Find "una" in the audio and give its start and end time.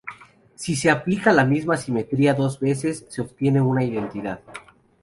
3.61-3.83